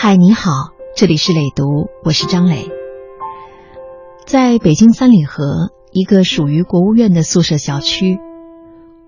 [0.00, 0.52] 嗨，你好，
[0.94, 2.70] 这里是磊读，我是张磊。
[4.24, 8.20] 在北京三里河一个属于国务院的宿舍小区，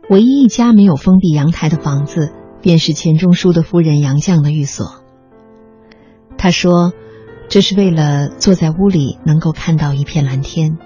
[0.08, 5.04] 唯一一家没有封闭阳台的房子，便是钱钟书的夫人杨绛的寓所。
[6.37, 6.92] 他说，
[7.48, 10.76] 这是为了坐在屋里能够看到一片蓝天。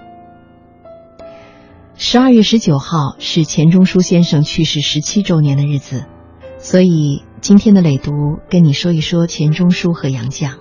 [1.95, 6.05] 十二月十九号是钱钟书先生去世十七周年的日子，
[6.59, 10.55] 所以今天的磊读跟你说一说钱钟书和杨绛。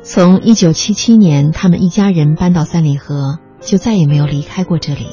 [0.00, 5.08] 从一九七七年他们一家人搬到三里河，就再也没有离开过这里。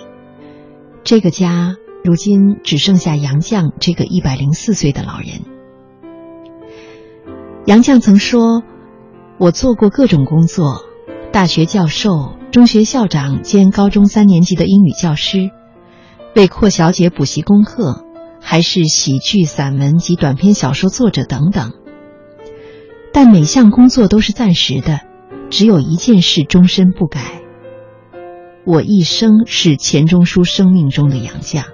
[1.04, 1.76] 这个家
[2.06, 5.42] 如今只剩下杨绛这个一百零四岁的老人。
[7.66, 8.64] 杨绛曾说
[9.38, 10.86] ：“我做过各种工作，
[11.34, 15.52] 大学教授。”中学校长兼高中三年级的英语教师，
[16.34, 18.06] 为阔小姐补习功课，
[18.50, 21.74] 还是喜剧、散文及短篇小说作者等等。
[23.12, 25.02] 但每项工作都是暂时的，
[25.50, 27.42] 只有一件事终身不改。
[28.66, 31.66] 我一生是钱钟书生命中的杨绛。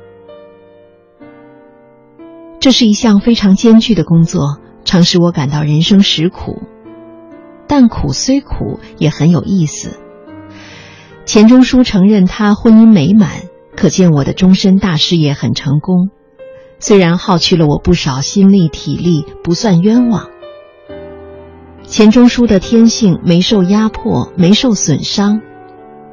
[2.59, 6.63] 这是一项非常艰巨的工作，常使我感到人生实苦，
[7.67, 9.99] 但苦虽苦，也很有意思。
[11.25, 13.29] 钱钟书承认他婚姻美满，
[13.77, 16.09] 可见我的终身大事业很成功。
[16.85, 20.27] 虽然耗去了我不少心力体力，不算冤枉。
[21.87, 25.39] 钱钟书的天性没受压迫，没受损伤，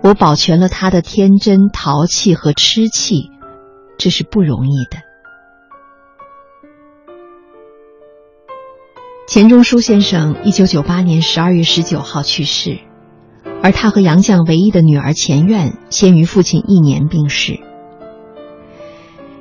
[0.01, 3.33] 我保全了他的天真、淘气和痴气，
[3.99, 4.99] 这是不容易的。
[9.27, 12.79] 钱钟书先生一九九八年十二月十九号去世。
[13.61, 17.59] 而他和杨绛唯一的女儿钱院，先于父亲一年病逝。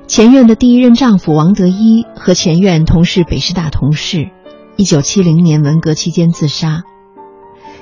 [0.10, 4.32] 前院的第一任丈夫王德一和前院同是北师大同事，
[4.76, 6.82] 一九七零年文革期间自杀。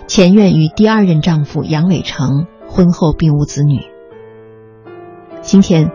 [0.07, 3.79] 前院与第二任丈夫杨伟成婚后并无子女。
[5.41, 5.89] 今天，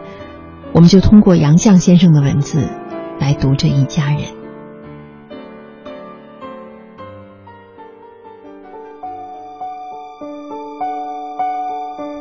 [0.72, 2.66] 我们就通过杨绛先生的文字，
[3.20, 4.22] 来读这一家人。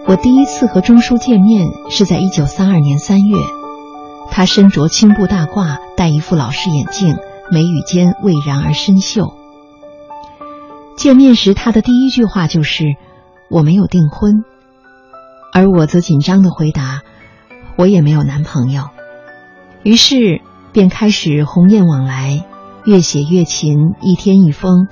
[0.06, 3.38] 我第一次和钟书见面是在一九三二年三月，
[4.32, 7.18] 他身着青布大褂，戴一副老式眼镜，
[7.52, 9.34] 眉宇间蔚然而深秀。
[10.96, 12.96] 见面时，他的第一句话就是
[13.52, 14.44] “我没有订婚”，
[15.54, 17.02] 而我则紧张的回答
[17.76, 18.90] ：“我也没有男朋友。”
[19.84, 20.42] 于是
[20.72, 22.46] 便开始鸿雁往来，
[22.86, 24.88] 越写越勤，一天一封，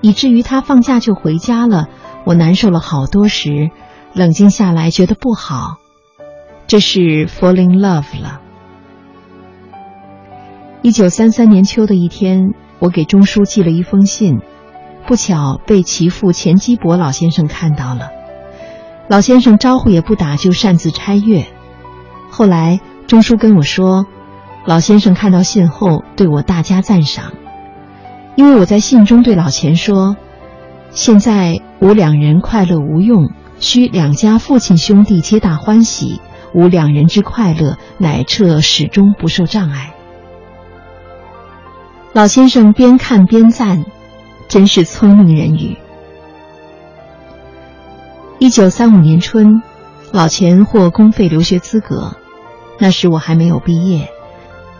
[0.00, 1.88] 以至于他放假就回家了。
[2.24, 3.70] 我难受了好多时。
[4.12, 5.76] 冷静下来，觉得不好，
[6.66, 8.40] 这是 falling love 了。
[10.82, 14.40] 一九三三年秋的一天，我给钟书寄了一封信，
[15.06, 18.08] 不巧被其父钱基博老先生看到了。
[19.06, 21.46] 老先生招呼也不打，就擅自拆阅。
[22.30, 24.06] 后来钟书跟我说，
[24.64, 27.34] 老先生看到信后对我大加赞赏，
[28.34, 30.16] 因为我在信中对老钱说
[30.92, 33.30] ：“现在吾两人快乐无用。”
[33.60, 36.22] 需两家父亲兄弟皆大欢喜，
[36.54, 39.92] 吾两人之快乐乃彻始终不受障碍。
[42.12, 43.84] 老先生边看边赞，
[44.48, 45.76] 真是聪明人语。
[48.40, 49.62] 一九三五年春，
[50.10, 52.16] 老钱获公费留学资格，
[52.80, 54.08] 那时我还没有毕业，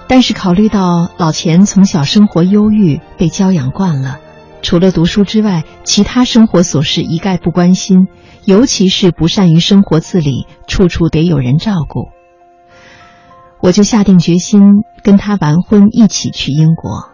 [0.08, 4.18] 但是考虑到老钱从小生活忧郁，被教养惯了，
[4.60, 8.08] 除了读书之外，其他生活琐事一概不关心。
[8.44, 12.08] 尤其是不善于生活自理，处处得有人照顾。
[13.60, 14.62] 我就下定决心
[15.04, 17.10] 跟他完婚，一起去英国。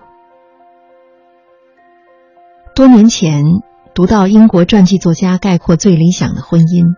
[2.77, 3.43] 多年前
[3.95, 6.95] 读到英国传记作家概括最理想的婚姻，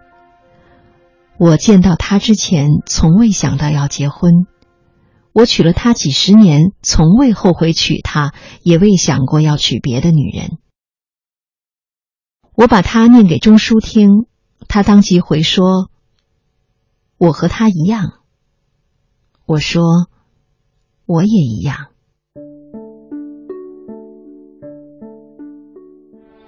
[1.38, 4.48] 我见到他之前从未想到要结婚。
[5.32, 8.34] 我娶了她几十年，从未后悔娶她，
[8.64, 10.58] 也未想过要娶别的女人。
[12.54, 14.26] 我把它念给钟书听，
[14.66, 15.92] 他当即回说
[17.18, 18.14] ：“我和他一样。”
[19.46, 20.08] 我说
[21.06, 21.90] ：“我也一样。”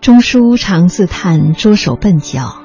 [0.00, 2.62] 钟书常自叹拙手笨脚，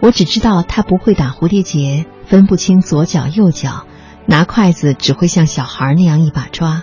[0.00, 3.84] 我只知道他不会打蝴蝶结，分不清左脚右脚，
[4.24, 6.82] 拿筷子只会像小孩那样一把抓。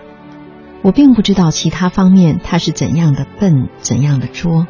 [0.84, 4.68] 我并不知道其他方面他是怎样的笨，怎样的拙。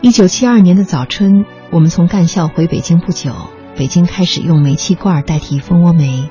[0.00, 3.32] 一九七二年的早春，我们从干校回北京不久，
[3.76, 6.28] 北京开始用煤气罐代替蜂窝煤。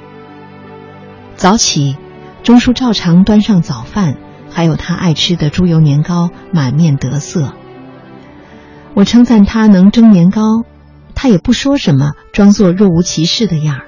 [1.38, 1.95] 早起，
[2.44, 4.18] 钟叔照常端上早饭，
[4.51, 7.53] 还有他爱吃的猪油年糕，满面得色。
[8.94, 10.63] 我称赞他能蒸年糕，
[11.13, 13.81] 他也不说什么，装作若无其事的样儿。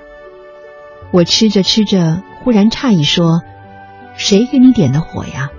[1.12, 3.42] 我吃着吃着，忽然诧异说
[4.16, 5.50] ：“谁给你点的火呀？”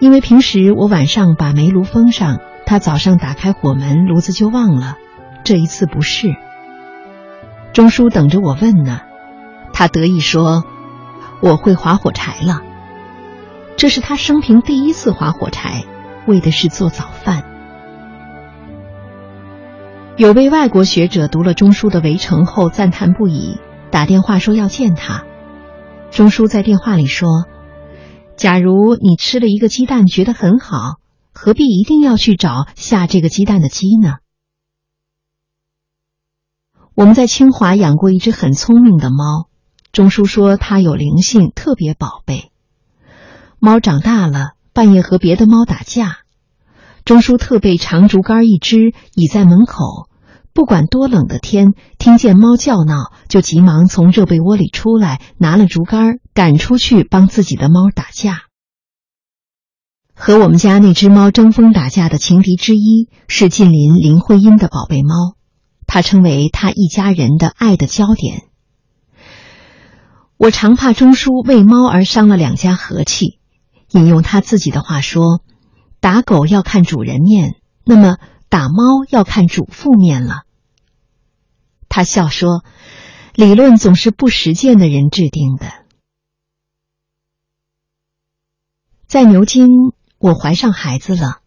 [0.00, 4.96] 因为平时我晚上把煤炉封上，他早上打开火门，炉子就忘了。
[5.44, 6.34] 这一次不是。
[7.74, 9.00] 钟叔等着我问呢，
[9.74, 10.64] 他得意说
[11.42, 12.62] ：“我会划火柴了。”
[13.80, 15.86] 这是他生平第一次划火柴，
[16.26, 17.46] 为的是做早饭。
[20.18, 23.58] 有位外国学者读了钟书的《围城》后赞叹不已，
[23.90, 25.24] 打电话说要见他。
[26.10, 27.46] 钟书在电话里说
[28.36, 30.96] ：“假如你吃了一个鸡蛋觉得很好，
[31.32, 34.16] 何必一定要去找下这个鸡蛋的鸡呢？”
[36.92, 39.48] 我们在清华养过一只很聪明的猫，
[39.90, 42.50] 钟书说它有灵性，特别宝贝。
[43.62, 46.20] 猫长大了，半夜和别的猫打架，
[47.04, 50.08] 钟书特备长竹竿一支，倚在门口。
[50.54, 58.44] 不管多冷的天，听见猫叫闹，就急忙从热被窝里出来，拿了竹竿赶出去帮自己的猫打架。
[60.14, 65.36] 和我们家那只猫争锋打架的情敌之一是近邻林徽因的宝贝猫，
[65.86, 68.44] 它成为他一家人的爱的焦点。
[70.38, 73.38] 我常怕钟书为猫而伤了两家和气，
[73.90, 75.42] 引用他自己的话说
[76.00, 78.18] ：“打狗要看主人面，那么。”
[78.50, 80.42] 打猫要看主妇面了。
[81.88, 82.64] 他笑说
[83.32, 85.70] ：“理论总是不实践的人制定的。”
[89.06, 89.68] 在牛津，
[90.18, 91.42] 我怀上孩子了，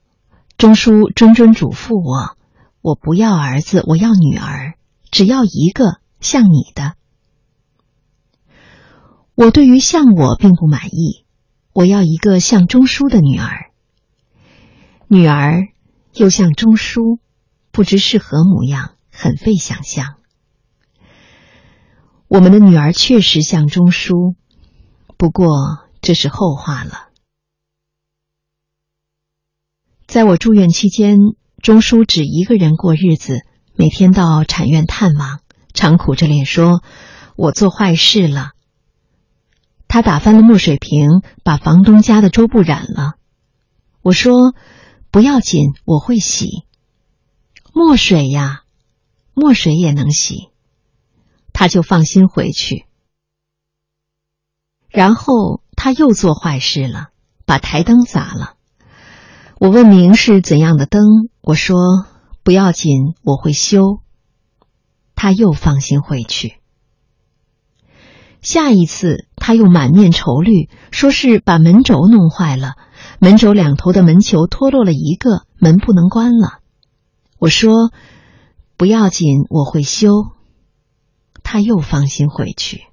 [0.57, 2.37] 钟书谆谆嘱咐我
[2.79, 4.75] ：“我不要儿子，我要女儿，
[5.11, 6.93] 只要一个像你的。”
[9.35, 11.22] 我对于像我并不满意，
[11.73, 13.71] 我要一个像钟书的女儿。
[15.07, 15.67] 女儿。
[16.15, 17.19] 又像钟书，
[17.71, 20.17] 不知是何模样，很费想象。
[22.27, 24.35] 我们的女儿确实像钟书，
[25.17, 25.49] 不过
[26.01, 27.09] 这是后话了。
[30.05, 31.17] 在我住院期间，
[31.63, 33.39] 钟书只一个人过日子，
[33.75, 35.39] 每天到产院探望，
[35.73, 36.83] 常苦着脸说
[37.35, 38.51] ：“我做坏事了。”
[39.93, 43.13] 他打翻了墨水瓶，把房东家的桌布染了。
[44.01, 44.55] 我说。
[45.11, 46.65] 不要紧，我会洗
[47.71, 48.63] 墨水呀，
[49.35, 50.49] 墨水也能洗，
[51.53, 52.87] 他就放心回去。
[54.89, 57.09] 然后他又做坏事了，
[57.45, 58.55] 把台灯砸了。
[59.59, 61.03] 我问明是怎样的灯，
[61.41, 62.07] 我说
[62.41, 63.99] 不要紧，我会修。
[65.13, 66.57] 他又放心回去。
[68.43, 72.73] 下一次他又满面愁虑，说是把门轴弄坏了。
[73.19, 76.59] 门轴两头的门球脱落了一个，门不能关了。
[77.39, 77.91] 我说
[78.77, 80.11] ：“不要紧，我会修。”
[81.41, 82.83] 他又放心回去。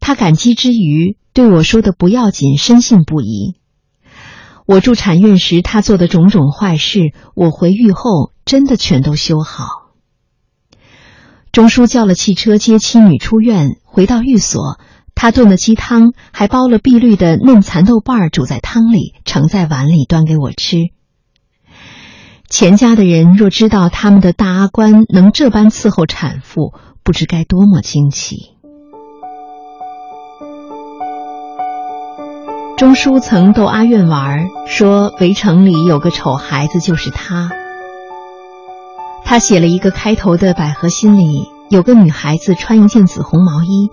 [0.00, 3.56] 他感激之余对我说的“不要紧”深信不疑。
[4.66, 9.83] 我住产院时他做的种种坏事，我回狱后真的全都修好。
[11.54, 14.80] 钟叔叫了汽车接妻女出院，回到寓所。
[15.14, 20.78] 他炖的鸡汤，还包了碧绿的嫩蚕豆瓣儿，煮在汤里，盛在碗里，端给我吃。
[22.48, 26.72] 钱家的人若知道他们的大阿官能这般伺候产妇，
[27.04, 28.56] 不知该多么惊奇。
[32.76, 37.48] 钟书曾逗阿苑玩，说《围城》里有个丑孩子就是他。
[39.24, 43.90] 他写了一个开头的《百合心》里有个女孩子穿一件紫红毛衣。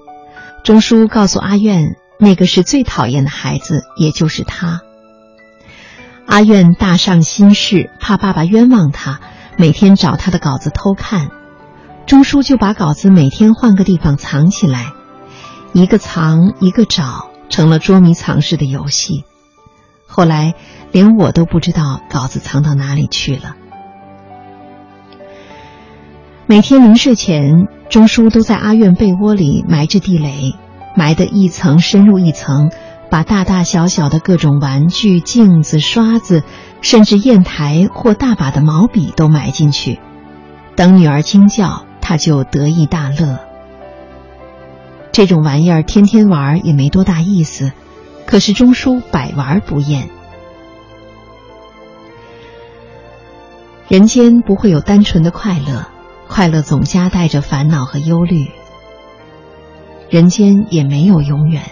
[0.64, 4.82] 钟书告诉阿苑，那个是最讨厌的孩子，也就是他。
[6.28, 9.22] 阿苑大上心事，怕爸爸冤枉他，
[9.58, 11.30] 每天找他的稿子偷看。
[12.06, 14.92] 钟书就把稿子每天换个地方藏起来，
[15.74, 19.24] 一个藏一个找，成了捉迷藏式的游戏。
[20.06, 20.56] 后来
[20.92, 23.56] 连我都不知道稿子藏到哪里去了。
[26.52, 27.70] 每天临睡前。
[27.88, 30.54] 钟书都在阿苑被窝里埋着地雷，
[30.98, 32.70] 埋得一层深入一层，
[33.10, 36.44] 把大大小小的各种玩具、镜子、刷子，
[36.82, 40.02] 甚至砚台或大把的毛笔都埋进去。
[40.76, 43.40] 等女儿惊叫，他就得意大乐。
[45.14, 47.72] 这种玩意儿天天玩也没多大意思，
[48.26, 50.10] 可是钟书百玩不厌。
[53.88, 55.88] 人间不会有单纯的快乐。
[56.34, 58.52] 快乐总夹带着烦恼和忧虑。
[60.10, 61.64] 人间也没有永远。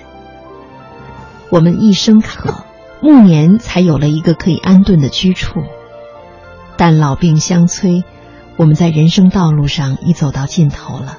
[1.49, 2.65] 我们一生渴，
[3.01, 5.61] 暮年才有了一个可以安顿的居处。
[6.75, 8.03] 但老病相催，
[8.57, 11.17] 我们在人生道路上已走到尽头了。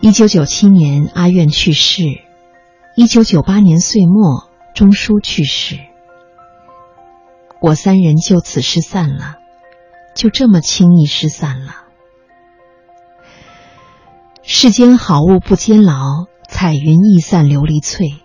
[0.00, 2.20] 一九九七年，阿苑去世；
[2.94, 5.78] 一九九八年岁末，钟书去世。
[7.62, 9.36] 我三人就此失散了，
[10.14, 11.84] 就这么轻易失散了。
[14.42, 18.20] 世间好物不坚牢，彩云易散琉璃脆。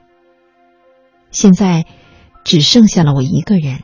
[1.31, 1.85] 现在
[2.43, 3.83] 只剩下了我一个人。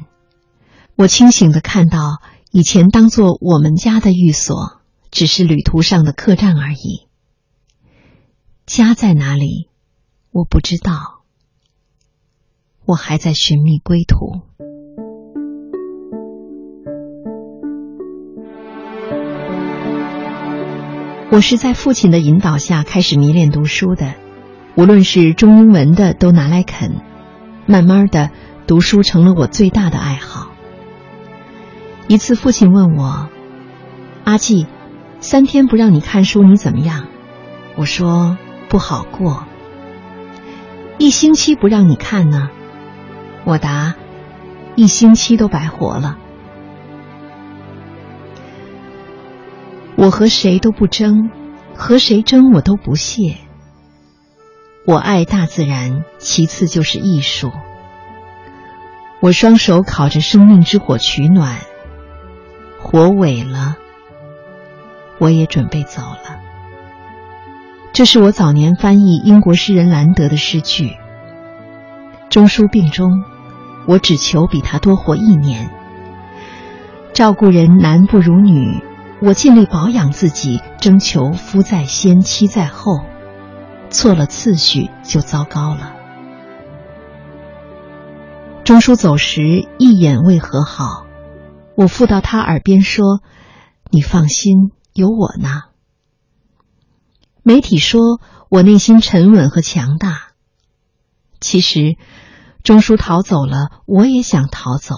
[0.96, 2.22] 我清醒的看到，
[2.52, 4.82] 以前当做我们家的寓所，
[5.12, 7.08] 只是旅途上的客栈而已。
[8.66, 9.70] 家在哪里？
[10.32, 11.24] 我不知道。
[12.86, 14.42] 我还在寻觅归途。
[21.36, 24.14] 我是在父亲的引导下开始迷恋读书的，
[24.76, 27.02] 无论是中英文的都拿来啃，
[27.66, 28.30] 慢慢的
[28.68, 30.52] 读书成了我最大的爱好。
[32.08, 33.28] 一次，父亲问我
[34.24, 34.66] ：“阿季，
[35.20, 37.08] 三天不让你看书，你怎么样？”
[37.76, 38.38] 我说
[38.70, 39.46] ：“不好过。”
[40.98, 42.50] 一星期不让你看呢？
[43.44, 43.96] 我答
[44.78, 46.18] ：“一星期都白活了。”
[49.98, 51.30] 我和谁都不争，
[51.74, 53.38] 和谁争我都不屑。
[54.86, 57.52] 我爱大自然，其次就是艺术。
[59.22, 61.60] 我双手烤着生命之火取暖，
[62.80, 63.78] 火萎了，
[65.18, 66.40] 我也准备走了。
[67.94, 70.98] 这是我早年翻译英国诗人兰德的诗句。
[72.30, 73.24] 中书病中，
[73.88, 75.70] 我只求比他多活一年。
[77.14, 78.84] 照顾人男不如女。
[79.26, 83.00] 我尽力保养自己，征求夫在先，妻在后，
[83.90, 85.96] 错了次序就糟糕了。
[88.64, 91.08] 钟书走时一眼未和好，
[91.76, 93.22] 我附到他耳边说
[93.90, 95.64] ：“你放心，有我呢。”
[97.42, 100.34] 媒体说我内心沉稳和强大，
[101.40, 101.98] 其实
[102.62, 104.94] 钟书逃走了，我也想逃走，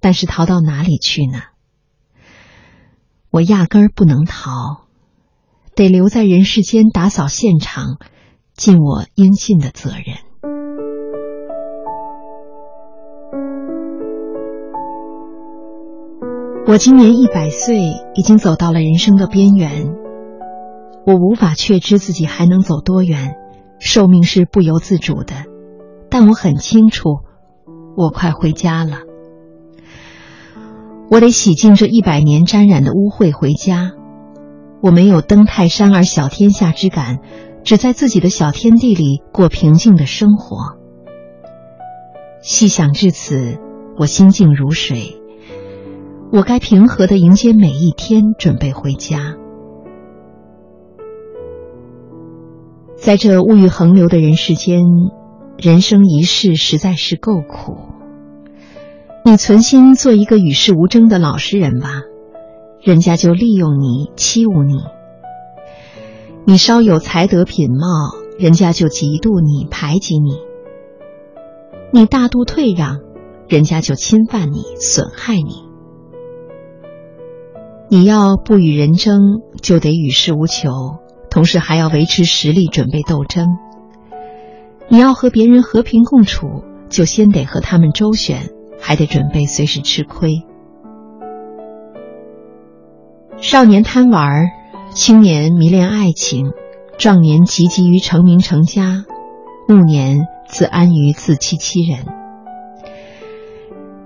[0.00, 1.42] 但是逃到哪里去呢？
[3.38, 4.50] 我压根儿不能逃，
[5.76, 7.98] 得留在人世间打扫现场，
[8.56, 10.16] 尽我应尽的责任。
[16.66, 17.78] 我今年一百岁，
[18.16, 19.94] 已经走到了人生的边缘。
[21.06, 23.36] 我无法确知自己还能走多远，
[23.78, 25.44] 寿命是不由自主的，
[26.10, 27.20] 但我很清楚，
[27.96, 29.07] 我快回家了。
[31.10, 33.92] 我得洗净这一百年沾染的污秽回家。
[34.80, 37.18] 我没有登泰山而小天下之感，
[37.64, 40.76] 只在自己的小天地里过平静的生活。
[42.40, 43.58] 细想至此，
[43.98, 45.20] 我心静如水。
[46.30, 49.34] 我该平和的迎接每一天，准备回家。
[52.96, 54.82] 在这物欲横流的人世间，
[55.56, 57.97] 人生一世实在是够苦。
[59.30, 62.00] 你存心做一个与世无争的老实人吧，
[62.80, 64.78] 人家就利用你欺侮你；
[66.46, 70.30] 你稍有才德品貌，人家就嫉妒你排挤你；
[71.92, 73.00] 你大度退让，
[73.48, 75.62] 人家就侵犯你损害你。
[77.90, 80.70] 你要不与人争，就得与世无求，
[81.28, 83.46] 同时还要维持实力，准备斗争。
[84.88, 88.54] 你要和别人和平共处，就先得和他们周旋。
[88.80, 90.44] 还得准备随时吃亏。
[93.36, 94.48] 少年贪玩，
[94.92, 96.52] 青年迷恋爱情，
[96.98, 99.04] 壮年汲汲于成名成家，
[99.68, 102.06] 暮年自安于自欺欺人。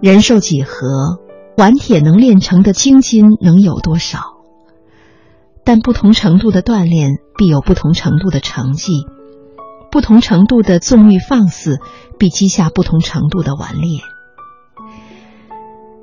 [0.01, 1.19] 人寿几何？
[1.57, 4.21] 顽铁能炼成的精金能有多少？
[5.65, 9.07] 但不同程度的锻炼，必有不同程度的成绩；
[9.91, 11.79] 不同程度的纵欲放肆，
[12.19, 14.01] 必积下不同程度的顽劣。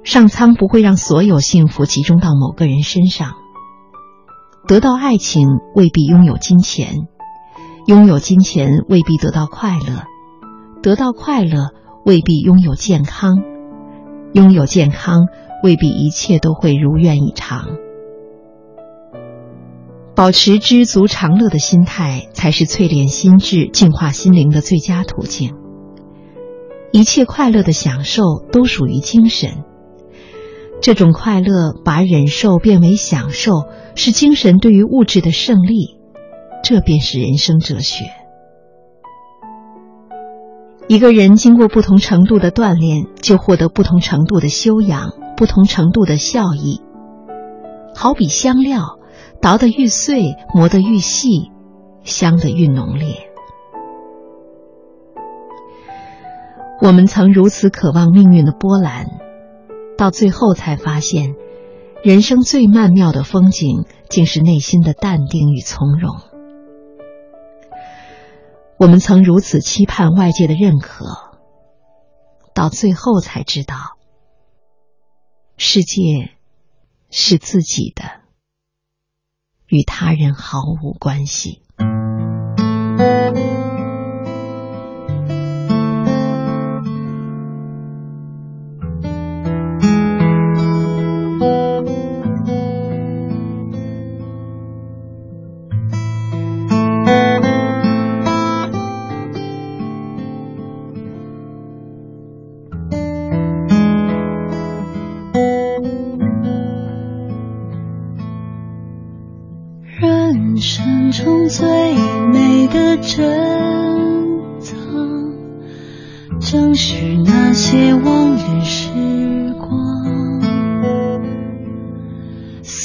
[0.04, 3.34] 上苍不会让所有幸福集中到某个人身上。
[4.68, 7.08] 得到爱情未必拥有金钱，
[7.88, 10.04] 拥有金钱未必得到快乐，
[10.82, 11.70] 得到快乐
[12.06, 13.38] 未必拥有健康，
[14.34, 15.28] 拥有健康
[15.64, 17.68] 未必一切都会如愿以偿。
[20.16, 25.56] 保持知足常乐的心态，才是淬炼心智、净化心灵的最佳途径。
[26.92, 29.64] 一切快乐的享受都属于精神。
[30.82, 36.00] 这种快乐把忍受变为享受是精神对于物质的胜利
[36.64, 38.06] 这便是人生哲学。
[40.88, 46.82] 一个人经过不同程度的锻炼就获得不同程度的修养不同程度的效益。
[47.94, 48.98] 好比香料
[49.42, 51.52] 捣得愈碎磨得愈细
[52.04, 53.30] 香得愈浓烈。
[56.82, 59.19] 我们曾如此渴望命运的波澜
[60.00, 61.36] 到最后才发现
[62.02, 66.22] 人生最曼妙的风景竟是内心的淡定与从容。
[68.78, 71.06] 我们曾如此期盼外界的认可
[72.54, 73.98] 到最后才知道
[75.58, 76.32] 世界
[77.10, 78.22] 是自己的
[79.68, 81.62] 与他人毫无关系。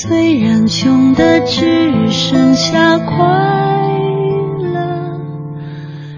[0.07, 3.17] 虽然穷的只剩下快
[4.61, 5.19] 乐，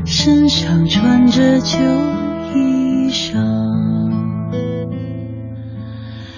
[0.05, 1.79] 身上穿着旧
[2.53, 3.39] 衣裳。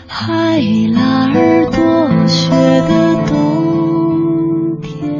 [0.07, 0.61] 海
[0.93, 2.51] 拉尔多雪
[2.83, 5.11] 的冬天，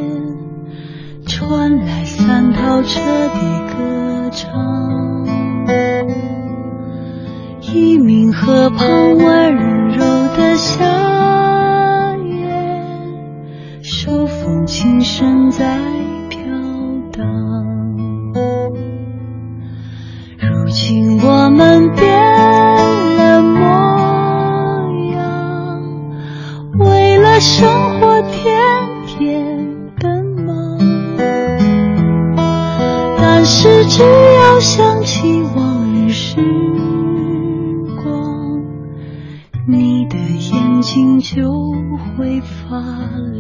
[1.25, 3.41] 传来三套彻底
[3.73, 4.53] 歌唱。
[7.73, 9.88] 一鸣河畔温柔。
[15.19, 15.77] 正在
[16.29, 16.39] 飘
[17.11, 17.27] 荡，
[20.39, 22.07] 如今我们变
[23.17, 23.59] 了模
[25.11, 25.83] 样，
[26.79, 28.63] 为了生活天
[29.09, 30.79] 天奔忙，
[33.17, 36.37] 但是只要想起往日时
[38.05, 38.63] 光，
[39.67, 41.43] 你的眼睛就
[42.17, 42.79] 会发
[43.33, 43.38] 亮。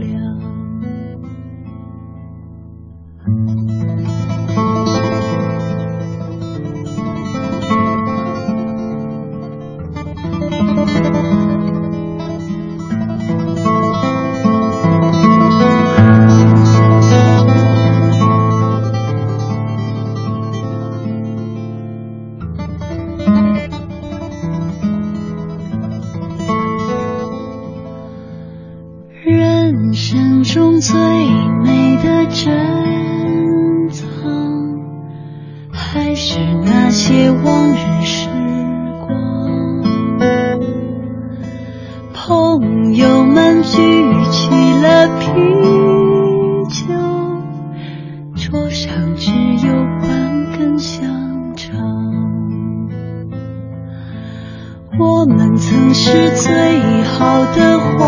[55.19, 57.99] 我们曾是最好的伙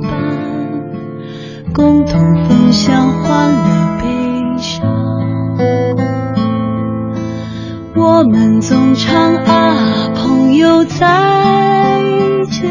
[0.00, 0.12] 伴
[1.72, 4.86] 共同分享欢乐悲伤
[7.96, 12.00] 我们总唱啊朋友再
[12.52, 12.70] 见。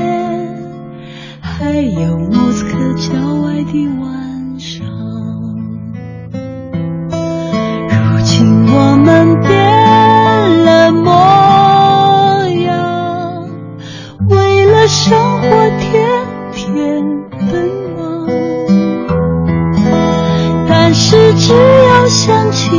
[1.42, 4.13] 还有莫斯科郊外的晚
[17.52, 18.28] 奔忙
[20.68, 22.70] 但是只要想起